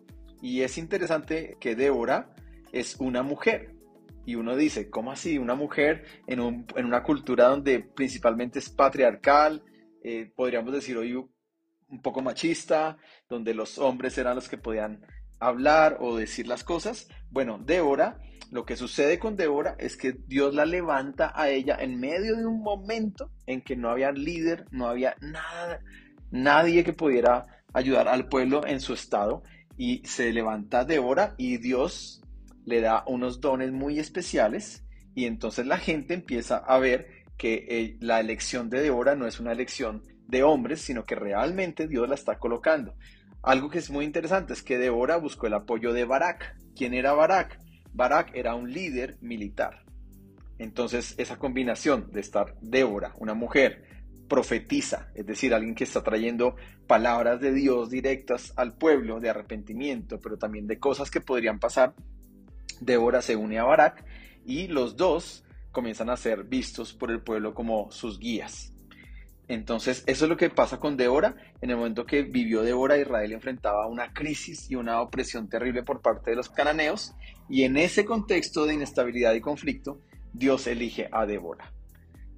Y 0.42 0.62
es 0.62 0.78
interesante 0.78 1.58
que 1.60 1.76
Débora 1.76 2.34
es 2.72 2.96
una 3.00 3.24
mujer. 3.24 3.76
Y 4.26 4.36
uno 4.36 4.56
dice, 4.56 4.90
¿cómo 4.90 5.12
así? 5.12 5.38
Una 5.38 5.56
mujer 5.56 6.06
en, 6.28 6.66
en 6.76 6.86
una 6.86 7.04
cultura 7.04 7.48
donde 7.48 7.80
principalmente 7.80 8.60
es 8.60 8.70
patriarcal, 8.70 9.64
eh, 10.02 10.32
podríamos 10.36 10.74
decir 10.74 10.98
hoy, 10.98 11.14
un 11.14 12.02
poco 12.02 12.22
machista, 12.22 12.98
donde 13.30 13.54
los 13.54 13.78
hombres 13.78 14.18
eran 14.18 14.36
los 14.36 14.50
que 14.50 14.58
podían 14.58 15.06
hablar 15.40 15.98
o 16.00 16.16
decir 16.16 16.48
las 16.48 16.64
cosas. 16.64 17.08
Bueno, 17.30 17.60
Débora, 17.64 18.20
lo 18.52 18.66
que 18.66 18.76
sucede 18.76 19.20
con 19.20 19.36
Débora 19.36 19.76
es 19.80 19.98
que 19.98 20.14
Dios 20.14 20.54
la 20.54 20.66
levanta 20.66 21.34
a 21.36 21.50
ella 21.50 21.78
en 21.80 22.00
medio 22.00 22.36
de 22.36 22.46
un 22.46 22.62
momento 22.62 23.32
en 23.46 23.62
que 23.62 23.76
no 23.76 23.90
había 23.90 24.12
líder, 24.12 24.66
no 24.72 24.88
había 24.88 25.16
nada, 25.22 25.82
nadie 26.30 26.84
que 26.84 26.94
pudiera 26.94 27.48
ayudar 27.74 28.08
al 28.08 28.28
pueblo 28.28 28.66
en 28.66 28.80
su 28.80 28.94
estado 28.94 29.44
y 29.78 30.02
se 30.06 30.32
levanta 30.32 30.86
Débora 30.86 31.34
y 31.38 31.58
Dios 31.58 32.22
le 32.66 32.82
da 32.82 33.04
unos 33.08 33.42
dones 33.42 33.72
muy 33.72 34.00
especiales 34.00 34.86
y 35.16 35.26
entonces 35.26 35.66
la 35.66 35.78
gente 35.78 36.14
empieza 36.14 36.58
a 36.58 36.78
ver 36.78 37.21
que 37.42 37.66
eh, 37.68 37.98
la 38.02 38.20
elección 38.20 38.70
de 38.70 38.84
Débora 38.84 39.16
no 39.16 39.26
es 39.26 39.40
una 39.40 39.52
elección 39.52 40.04
de 40.28 40.44
hombres, 40.44 40.80
sino 40.80 41.06
que 41.06 41.16
realmente 41.16 41.88
Dios 41.88 42.08
la 42.08 42.14
está 42.14 42.38
colocando. 42.38 42.94
Algo 43.42 43.72
que 43.72 43.80
es 43.80 43.90
muy 43.90 44.06
interesante 44.06 44.54
es 44.54 44.62
que 44.62 44.78
Débora 44.78 45.18
buscó 45.18 45.48
el 45.48 45.56
apoyo 45.56 45.92
de 45.92 46.06
Barak. 46.06 46.56
¿Quién 46.76 46.94
era 46.94 47.14
Barak? 47.14 47.60
Barak 47.94 48.36
era 48.36 48.54
un 48.54 48.72
líder 48.72 49.18
militar. 49.22 49.84
Entonces, 50.60 51.16
esa 51.18 51.40
combinación 51.40 52.12
de 52.12 52.20
estar 52.20 52.54
Débora, 52.62 53.16
una 53.18 53.34
mujer, 53.34 53.86
profetiza, 54.30 55.10
es 55.16 55.26
decir, 55.26 55.56
alguien 55.56 55.74
que 55.74 55.86
está 55.86 56.04
trayendo 56.04 56.56
palabras 56.86 57.42
de 57.42 57.54
Dios 57.54 57.90
directas 57.90 58.54
al 58.56 58.78
pueblo 58.78 59.20
de 59.20 59.32
arrepentimiento, 59.32 60.20
pero 60.22 60.38
también 60.38 60.68
de 60.68 60.78
cosas 60.78 61.10
que 61.10 61.22
podrían 61.22 61.58
pasar, 61.58 61.96
Débora 62.82 63.24
se 63.24 63.36
une 63.36 63.58
a 63.58 63.64
Barak 63.64 64.06
y 64.46 64.68
los 64.68 64.96
dos 64.96 65.44
comienzan 65.72 66.10
a 66.10 66.18
ser 66.18 66.44
vistos 66.44 66.94
por 66.94 67.12
el 67.12 67.22
pueblo 67.22 67.54
como 67.54 67.92
sus 67.92 68.20
guías. 68.20 68.74
Entonces, 69.48 70.04
eso 70.08 70.26
es 70.26 70.30
lo 70.30 70.38
que 70.38 70.50
pasa 70.50 70.80
con 70.80 70.96
Débora. 70.96 71.36
En 71.60 71.72
el 71.72 71.76
momento 71.76 72.06
que 72.06 72.24
vivió 72.24 72.62
Débora, 72.62 72.98
Israel 72.98 73.34
enfrentaba 73.34 73.88
una 73.88 74.14
crisis 74.14 74.72
y 74.72 74.76
una 74.76 75.02
opresión 75.02 75.50
terrible 75.50 75.84
por 75.84 76.02
parte 76.02 76.32
de 76.32 76.38
los 76.38 76.48
cananeos. 76.48 77.14
Y 77.50 77.64
en 77.64 77.76
ese 77.76 78.06
contexto 78.06 78.66
de 78.66 78.76
inestabilidad 78.76 79.34
y 79.34 79.42
conflicto, 79.42 80.00
Dios 80.32 80.68
elige 80.68 81.10
a 81.12 81.26
Débora. 81.26 81.74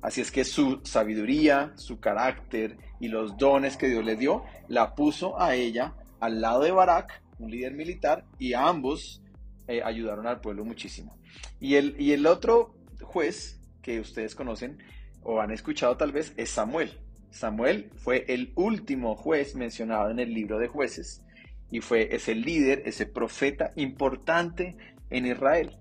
Así 0.02 0.22
es 0.22 0.32
que 0.32 0.44
su 0.44 0.82
sabiduría, 0.84 1.74
su 1.76 2.00
carácter 2.00 2.78
y 3.00 3.10
los 3.10 3.38
dones 3.38 3.78
que 3.78 3.90
Dios 3.90 4.04
le 4.04 4.16
dio, 4.16 4.44
la 4.68 4.96
puso 4.96 5.40
a 5.40 5.56
ella 5.56 5.94
al 6.20 6.42
lado 6.42 6.64
de 6.64 6.72
Barak, 6.72 7.22
un 7.38 7.52
líder 7.52 7.74
militar, 7.74 8.26
y 8.40 8.54
ambos 8.54 9.22
eh, 9.68 9.82
ayudaron 9.84 10.26
al 10.26 10.42
pueblo 10.42 10.66
muchísimo. 10.66 11.16
Y 11.60 11.76
el, 11.76 11.96
y 12.00 12.12
el 12.12 12.26
otro 12.26 12.74
juez 13.14 13.62
que 13.84 14.00
ustedes 14.00 14.34
conocen 14.34 14.80
o 15.22 15.40
han 15.40 15.52
escuchado 15.52 15.96
tal 15.98 16.12
vez 16.12 16.34
es 16.36 16.50
Samuel. 16.50 17.00
Samuel 17.30 17.92
fue 17.96 18.26
el 18.28 18.52
último 18.56 19.16
juez 19.16 19.56
mencionado 19.56 20.10
en 20.10 20.20
el 20.20 20.34
libro 20.34 20.58
de 20.58 20.68
jueces 20.68 21.24
y 21.70 21.82
fue 21.82 22.16
ese 22.16 22.34
líder, 22.34 22.82
ese 22.86 23.06
profeta 23.06 23.72
importante 23.76 24.76
en 25.12 25.28
Israel. 25.28 25.78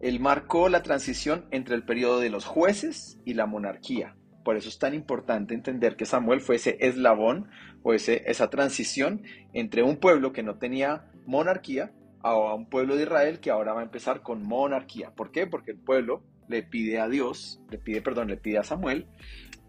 Él 0.00 0.18
marcó 0.18 0.68
la 0.68 0.82
transición 0.82 1.46
entre 1.52 1.76
el 1.76 1.84
periodo 1.84 2.18
de 2.18 2.30
los 2.30 2.44
jueces 2.44 3.18
y 3.24 3.34
la 3.34 3.46
monarquía. 3.46 4.16
Por 4.44 4.56
eso 4.56 4.68
es 4.68 4.78
tan 4.78 4.94
importante 4.94 5.54
entender 5.54 5.96
que 5.96 6.06
Samuel 6.06 6.40
fue 6.40 6.56
ese 6.56 6.78
eslabón 6.80 7.48
o 7.82 7.94
ese, 7.94 8.22
esa 8.26 8.50
transición 8.50 9.22
entre 9.52 9.82
un 9.84 9.98
pueblo 9.98 10.32
que 10.32 10.42
no 10.42 10.58
tenía 10.58 11.10
monarquía 11.26 11.92
a 12.22 12.54
un 12.54 12.68
pueblo 12.68 12.96
de 12.96 13.04
Israel 13.04 13.40
que 13.40 13.50
ahora 13.50 13.72
va 13.72 13.80
a 13.80 13.84
empezar 13.84 14.22
con 14.22 14.42
monarquía. 14.42 15.10
¿Por 15.14 15.30
qué? 15.30 15.46
Porque 15.46 15.72
el 15.72 15.78
pueblo 15.78 16.22
le 16.48 16.62
pide 16.62 16.98
a 17.00 17.08
Dios, 17.08 17.60
le 17.70 17.78
pide, 17.78 18.02
perdón, 18.02 18.28
le 18.28 18.36
pide 18.36 18.58
a 18.58 18.64
Samuel 18.64 19.06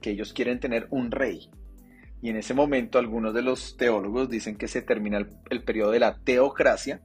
que 0.02 0.12
ellos 0.12 0.34
quieren 0.34 0.60
tener 0.60 0.88
un 0.90 1.12
rey. 1.12 1.50
Y 2.22 2.30
en 2.30 2.38
ese 2.38 2.54
momento 2.54 3.00
algunos 3.00 3.34
de 3.34 3.42
los 3.42 3.78
teólogos 3.78 4.30
dicen 4.30 4.58
que 4.58 4.68
se 4.68 4.82
termina 4.82 5.18
el, 5.18 5.30
el 5.50 5.64
periodo 5.64 5.92
de 5.92 6.00
la 6.00 6.18
teocracia, 6.18 7.02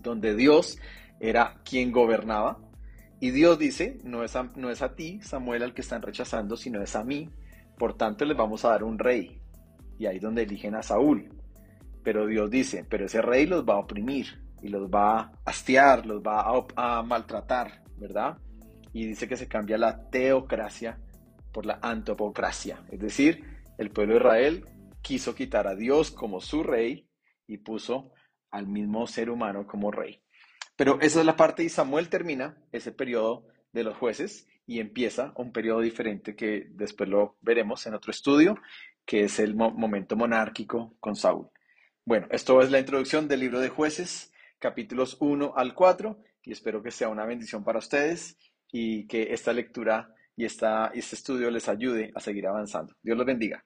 donde 0.00 0.34
Dios 0.34 0.78
era 1.20 1.60
quien 1.64 1.92
gobernaba. 1.92 2.58
Y 3.20 3.30
Dios 3.30 3.58
dice, 3.58 3.98
no 4.04 4.24
es, 4.24 4.34
a, 4.36 4.50
no 4.56 4.70
es 4.70 4.82
a 4.82 4.94
ti, 4.94 5.20
Samuel, 5.22 5.62
al 5.62 5.74
que 5.74 5.82
están 5.82 6.02
rechazando, 6.02 6.56
sino 6.56 6.82
es 6.82 6.96
a 6.96 7.04
mí. 7.04 7.30
Por 7.78 7.94
tanto, 7.94 8.24
les 8.24 8.36
vamos 8.36 8.64
a 8.64 8.70
dar 8.70 8.84
un 8.84 8.98
rey. 8.98 9.40
Y 9.98 10.06
ahí 10.06 10.16
es 10.16 10.22
donde 10.22 10.42
eligen 10.42 10.74
a 10.74 10.82
Saúl. 10.82 11.30
Pero 12.02 12.26
Dios 12.26 12.50
dice, 12.50 12.84
pero 12.88 13.06
ese 13.06 13.22
rey 13.22 13.46
los 13.46 13.64
va 13.64 13.74
a 13.74 13.78
oprimir 13.78 14.41
y 14.62 14.68
los 14.68 14.88
va 14.88 15.18
a 15.18 15.32
hastiar, 15.44 16.06
los 16.06 16.22
va 16.22 16.64
a, 16.76 17.02
maltratar, 17.02 17.82
¿verdad? 17.96 18.38
Y 18.92 19.06
dice 19.06 19.28
que 19.28 19.36
se 19.36 19.48
cambia 19.48 19.76
la 19.76 20.08
teocracia 20.10 20.98
por 21.52 21.66
la 21.66 21.78
antopocracia. 21.82 22.84
Es 22.90 23.00
decir, 23.00 23.44
el 23.78 23.90
pueblo 23.90 24.14
de 24.14 24.20
Israel 24.20 24.66
quiso 25.02 25.34
quitar 25.34 25.66
a 25.66 25.74
Dios 25.74 26.10
como 26.10 26.40
su 26.40 26.62
rey 26.62 27.08
y 27.46 27.58
puso 27.58 28.12
al 28.50 28.68
mismo 28.68 29.06
ser 29.06 29.30
humano 29.30 29.66
como 29.66 29.90
rey. 29.90 30.22
Pero 30.76 31.00
esa 31.00 31.20
es 31.20 31.26
la 31.26 31.36
parte 31.36 31.64
y 31.64 31.68
Samuel 31.68 32.08
termina 32.08 32.56
ese 32.70 32.92
periodo 32.92 33.46
de 33.72 33.84
los 33.84 33.96
jueces 33.96 34.46
y 34.66 34.78
empieza 34.78 35.32
un 35.36 35.52
periodo 35.52 35.80
diferente 35.80 36.36
que 36.36 36.68
después 36.70 37.08
lo 37.08 37.36
veremos 37.40 37.86
en 37.86 37.94
otro 37.94 38.10
estudio, 38.10 38.56
que 39.04 39.24
es 39.24 39.38
el 39.40 39.54
momento 39.54 40.16
monárquico 40.16 40.94
con 41.00 41.16
Saúl. 41.16 41.48
Bueno, 42.04 42.26
esto 42.30 42.60
es 42.62 42.70
la 42.70 42.78
introducción 42.78 43.28
del 43.28 43.40
libro 43.40 43.60
de 43.60 43.68
jueces, 43.68 44.31
capítulos 44.62 45.16
1 45.18 45.54
al 45.56 45.74
4, 45.74 46.18
y 46.44 46.52
espero 46.52 46.82
que 46.82 46.92
sea 46.92 47.08
una 47.08 47.26
bendición 47.26 47.64
para 47.64 47.80
ustedes 47.80 48.38
y 48.70 49.08
que 49.08 49.32
esta 49.34 49.52
lectura 49.52 50.14
y 50.36 50.44
esta, 50.44 50.86
este 50.94 51.16
estudio 51.16 51.50
les 51.50 51.68
ayude 51.68 52.12
a 52.14 52.20
seguir 52.20 52.46
avanzando. 52.46 52.94
Dios 53.02 53.18
los 53.18 53.26
bendiga. 53.26 53.64